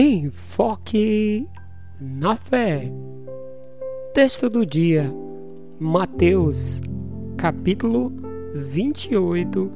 Enfoque 0.00 1.48
na 2.00 2.36
fé. 2.36 2.88
Texto 4.14 4.48
do 4.48 4.64
dia, 4.64 5.12
Mateus, 5.76 6.80
capítulo 7.36 8.12
28, 8.54 9.68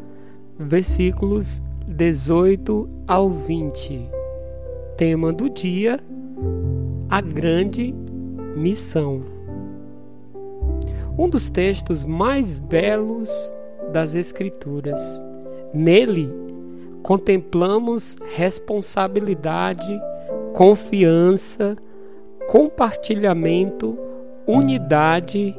versículos 0.61 1.61
18 1.89 2.89
ao 3.09 3.31
20. 3.31 4.09
Tema 4.97 5.33
do 5.33 5.51
dia: 5.51 5.99
A 7.11 7.21
grande 7.21 7.93
missão. 8.55 9.25
Um 11.19 11.29
dos 11.29 11.51
textos 11.51 12.05
mais 12.05 12.61
belos 12.61 13.29
das 13.93 14.15
Escrituras. 14.15 15.21
Nele, 15.75 16.33
contemplamos 17.03 18.17
responsabilidade 18.37 20.01
confiança, 20.55 21.77
compartilhamento, 22.49 23.99
unidade 24.47 25.57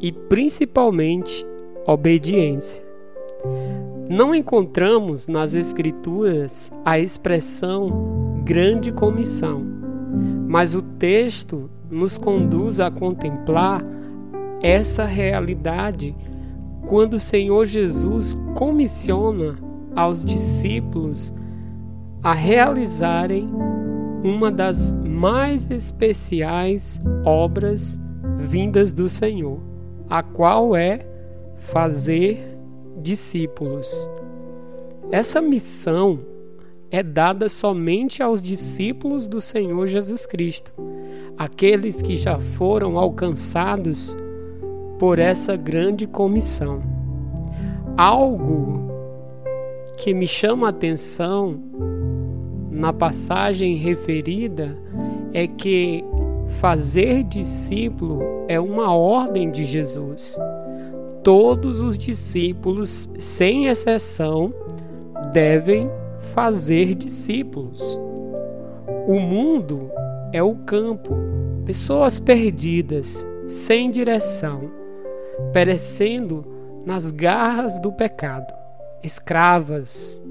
e 0.00 0.12
principalmente 0.12 1.46
obediência. 1.86 2.84
Não 4.08 4.34
encontramos 4.34 5.26
nas 5.26 5.54
Escrituras 5.54 6.70
a 6.84 6.98
expressão 6.98 8.42
grande 8.44 8.92
comissão, 8.92 9.64
mas 10.46 10.74
o 10.74 10.82
texto 10.82 11.68
nos 11.90 12.16
conduz 12.16 12.78
a 12.78 12.90
contemplar 12.90 13.84
essa 14.62 15.04
realidade 15.04 16.16
quando 16.86 17.14
o 17.14 17.20
Senhor 17.20 17.66
Jesus 17.66 18.34
comissiona 18.54 19.58
aos 19.94 20.24
discípulos 20.24 21.32
a 22.22 22.32
realizarem 22.32 23.48
uma 24.22 24.50
das 24.50 24.92
mais 24.92 25.70
especiais 25.70 27.00
obras 27.24 28.00
vindas 28.38 28.92
do 28.92 29.08
Senhor, 29.08 29.60
a 30.08 30.22
qual 30.22 30.76
é 30.76 31.06
fazer 31.56 32.56
discípulos. 33.00 34.08
Essa 35.10 35.40
missão 35.40 36.20
é 36.90 37.02
dada 37.02 37.48
somente 37.48 38.22
aos 38.22 38.40
discípulos 38.40 39.28
do 39.28 39.40
Senhor 39.40 39.86
Jesus 39.86 40.26
Cristo, 40.26 40.72
aqueles 41.36 42.00
que 42.00 42.16
já 42.16 42.38
foram 42.38 42.98
alcançados 42.98 44.16
por 44.98 45.18
essa 45.18 45.56
grande 45.56 46.06
comissão. 46.06 46.82
Algo 47.96 48.90
que 49.96 50.12
me 50.12 50.26
chama 50.26 50.66
a 50.66 50.70
atenção 50.70 51.60
na 52.76 52.92
passagem 52.92 53.74
referida 53.76 54.76
é 55.32 55.46
que 55.46 56.04
fazer 56.60 57.24
discípulo 57.24 58.20
é 58.48 58.60
uma 58.60 58.94
ordem 58.94 59.50
de 59.50 59.64
Jesus. 59.64 60.38
Todos 61.22 61.82
os 61.82 61.96
discípulos, 61.96 63.08
sem 63.18 63.66
exceção, 63.66 64.52
devem 65.32 65.90
fazer 66.34 66.94
discípulos. 66.94 67.98
O 69.08 69.18
mundo 69.18 69.90
é 70.30 70.42
o 70.42 70.54
campo, 70.54 71.16
pessoas 71.64 72.20
perdidas, 72.20 73.26
sem 73.48 73.90
direção, 73.90 74.70
perecendo 75.50 76.44
nas 76.84 77.10
garras 77.10 77.80
do 77.80 77.90
pecado, 77.90 78.52
escravas. 79.02 80.22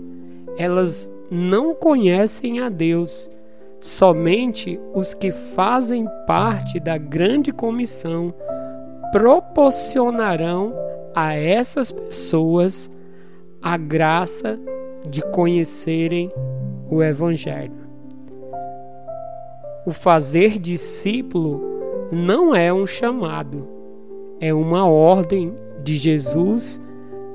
Elas 0.58 1.12
não 1.30 1.74
conhecem 1.74 2.60
a 2.60 2.70
Deus. 2.70 3.30
Somente 3.80 4.80
os 4.94 5.14
que 5.14 5.32
fazem 5.32 6.08
parte 6.26 6.80
da 6.80 6.98
grande 6.98 7.52
comissão 7.52 8.34
proporcionarão 9.12 10.74
a 11.14 11.34
essas 11.34 11.92
pessoas 11.92 12.92
a 13.62 13.78
graça 13.78 14.60
de 15.10 15.22
conhecerem 15.32 16.32
o 16.90 17.02
Evangelho. 17.02 17.86
O 19.86 19.92
fazer 19.92 20.58
discípulo 20.60 21.62
não 22.12 22.56
é 22.56 22.74
um 22.74 22.88
chamado, 22.88 23.68
é 24.40 24.54
uma 24.54 24.88
ordem 24.88 25.54
de 25.84 25.96
Jesus 25.98 26.82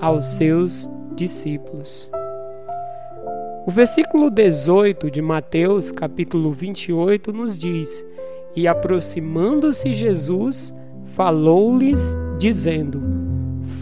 aos 0.01 0.25
seus 0.25 0.91
discípulos. 1.15 2.11
O 3.67 3.71
versículo 3.71 4.31
18 4.31 5.11
de 5.11 5.21
Mateus, 5.21 5.93
capítulo 5.93 6.51
28, 6.51 7.31
nos 7.31 7.59
diz: 7.59 8.07
E 8.57 8.67
aproximando-se 8.67 9.93
Jesus, 9.93 10.75
falou-lhes, 11.15 12.17
dizendo: 12.39 13.03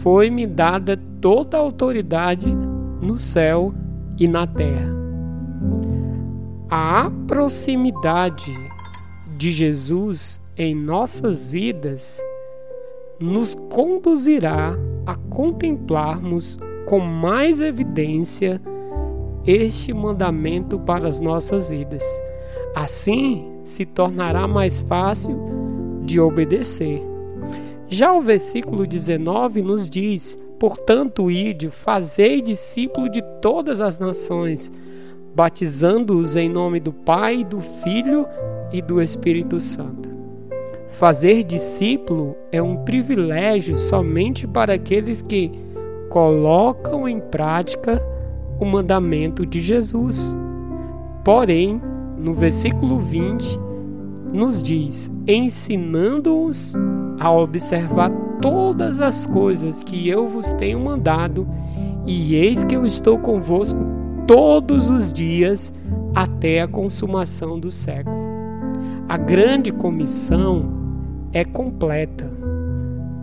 Foi-me 0.01 0.45
dada 0.45 0.99
toda 1.21 1.57
a 1.57 1.61
autoridade 1.61 2.53
no 3.01 3.17
céu 3.17 3.73
e 4.17 4.27
na 4.27 4.45
terra. 4.45 4.93
A 6.69 7.09
proximidade 7.25 8.51
de 9.37 9.49
Jesus 9.49 10.41
em 10.57 10.75
nossas 10.75 11.51
vidas 11.51 12.21
nos 13.17 13.55
conduzirá 13.55 14.73
a 15.05 15.15
contemplarmos 15.15 16.59
com 16.85 16.99
mais 16.99 17.61
evidência 17.61 18.61
este 19.45 19.93
mandamento 19.93 20.79
para 20.79 21.07
as 21.07 21.19
nossas 21.19 21.69
vidas. 21.69 22.03
Assim 22.75 23.59
se 23.63 23.85
tornará 23.85 24.47
mais 24.47 24.81
fácil 24.81 25.37
de 26.03 26.19
obedecer. 26.19 27.01
Já 27.87 28.13
o 28.13 28.21
versículo 28.21 28.85
19 28.85 29.61
nos 29.61 29.89
diz: 29.89 30.37
Portanto, 30.59 31.31
ide, 31.31 31.69
fazei 31.69 32.41
discípulo 32.41 33.09
de 33.09 33.21
todas 33.41 33.81
as 33.81 33.97
nações, 33.97 34.71
batizando-os 35.35 36.35
em 36.35 36.49
nome 36.49 36.79
do 36.79 36.93
Pai, 36.93 37.43
do 37.43 37.61
Filho 37.83 38.27
e 38.71 38.81
do 38.81 39.01
Espírito 39.01 39.59
Santo. 39.59 40.09
Fazer 40.91 41.43
discípulo 41.43 42.35
é 42.51 42.61
um 42.61 42.83
privilégio 42.83 43.79
somente 43.79 44.45
para 44.45 44.73
aqueles 44.73 45.21
que 45.21 45.51
colocam 46.09 47.07
em 47.07 47.19
prática 47.19 48.03
o 48.59 48.65
mandamento 48.65 49.45
de 49.45 49.61
Jesus. 49.61 50.35
Porém, 51.23 51.81
no 52.17 52.33
versículo 52.33 52.99
20, 52.99 53.59
nos 54.33 54.61
diz: 54.61 55.09
ensinando-os 55.27 56.75
a 57.19 57.31
observar 57.31 58.11
todas 58.41 58.99
as 58.99 59.25
coisas 59.25 59.83
que 59.83 60.07
eu 60.07 60.27
vos 60.27 60.53
tenho 60.53 60.79
mandado, 60.79 61.47
e 62.05 62.35
eis 62.35 62.63
que 62.63 62.75
eu 62.75 62.85
estou 62.85 63.17
convosco 63.17 63.79
todos 64.27 64.89
os 64.89 65.13
dias 65.13 65.73
até 66.13 66.61
a 66.61 66.67
consumação 66.67 67.59
do 67.59 67.71
século. 67.71 68.17
A 69.07 69.17
grande 69.17 69.71
comissão 69.71 70.69
é 71.33 71.43
completa. 71.43 72.29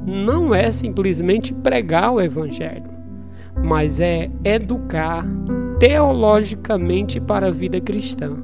Não 0.04 0.54
é 0.54 0.70
simplesmente 0.70 1.52
pregar 1.52 2.12
o 2.12 2.20
evangelho 2.20 2.95
mas 3.62 4.00
é 4.00 4.30
educar 4.44 5.24
teologicamente 5.78 7.20
para 7.20 7.48
a 7.48 7.50
vida 7.50 7.80
cristã. 7.80 8.36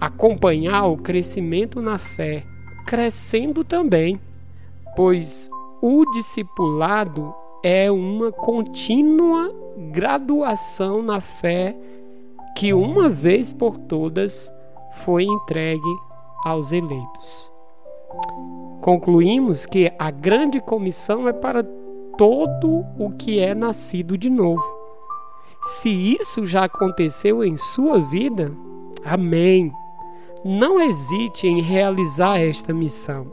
Acompanhar 0.00 0.86
o 0.86 0.96
crescimento 0.96 1.80
na 1.80 1.98
fé, 1.98 2.44
crescendo 2.86 3.64
também, 3.64 4.20
pois 4.94 5.48
o 5.80 6.04
discipulado 6.12 7.34
é 7.62 7.90
uma 7.90 8.30
contínua 8.30 9.52
graduação 9.90 11.02
na 11.02 11.20
fé 11.20 11.76
que 12.56 12.72
uma 12.72 13.08
vez 13.08 13.52
por 13.52 13.78
todas 13.78 14.52
foi 14.92 15.24
entregue 15.24 15.96
aos 16.44 16.72
eleitos. 16.72 17.50
Concluímos 18.80 19.64
que 19.64 19.92
a 19.98 20.10
grande 20.10 20.60
comissão 20.60 21.28
é 21.28 21.32
para 21.32 21.62
todo 22.16 22.84
o 22.98 23.10
que 23.18 23.38
é 23.38 23.54
nascido 23.54 24.16
de 24.16 24.30
novo. 24.30 24.62
Se 25.62 25.90
isso 25.90 26.44
já 26.44 26.64
aconteceu 26.64 27.44
em 27.44 27.56
sua 27.56 28.00
vida, 28.00 28.52
amém. 29.04 29.72
Não 30.44 30.80
hesite 30.80 31.46
em 31.46 31.60
realizar 31.60 32.40
esta 32.40 32.74
missão, 32.74 33.32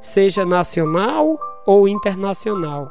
seja 0.00 0.44
nacional 0.46 1.38
ou 1.66 1.86
internacional. 1.86 2.90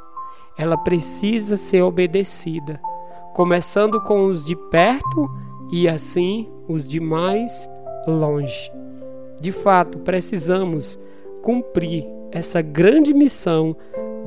Ela 0.55 0.77
precisa 0.77 1.57
ser 1.57 1.81
obedecida, 1.81 2.79
começando 3.33 3.99
com 4.01 4.25
os 4.25 4.45
de 4.45 4.55
perto 4.55 5.29
e 5.71 5.87
assim 5.87 6.47
os 6.67 6.87
de 6.87 6.99
mais 6.99 7.67
longe. 8.05 8.71
De 9.41 9.51
fato, 9.51 9.97
precisamos 9.99 10.99
cumprir 11.41 12.05
essa 12.31 12.61
grande 12.61 13.13
missão 13.13 13.75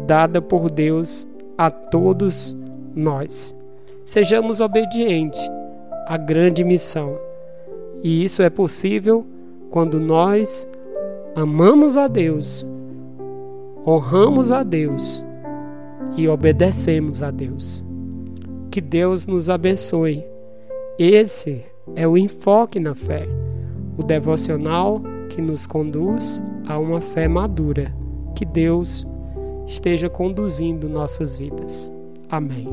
dada 0.07 0.41
por 0.41 0.71
Deus 0.71 1.27
a 1.57 1.71
todos 1.71 2.57
nós. 2.95 3.55
Sejamos 4.05 4.61
obedientes 4.61 5.41
à 6.07 6.17
grande 6.17 6.65
missão 6.65 7.17
E 8.03 8.25
isso 8.25 8.43
é 8.43 8.51
possível 8.51 9.25
quando 9.71 10.01
nós 10.01 10.69
amamos 11.35 11.97
a 11.97 12.09
Deus, 12.09 12.67
honramos 13.87 14.53
a 14.53 14.63
Deus 14.63 15.25
e 16.17 16.29
obedecemos 16.29 17.23
a 17.23 17.31
Deus. 17.31 17.83
Que 18.71 18.81
Deus 18.81 19.27
nos 19.27 19.49
abençoe. 19.49 20.25
Esse 20.99 21.65
é 21.95 22.07
o 22.07 22.19
enfoque 22.19 22.79
na 22.79 22.95
fé, 22.95 23.27
o 23.97 24.03
devocional 24.03 25.01
que 25.31 25.41
nos 25.41 25.67
conduz 25.67 26.43
a 26.67 26.79
uma 26.79 27.01
fé 27.01 27.29
madura. 27.29 27.95
Que 28.35 28.45
Deus 28.45 29.07
esteja 29.67 30.09
conduzindo 30.09 30.89
nossas 30.89 31.37
vidas. 31.37 31.93
Amém. 32.29 32.69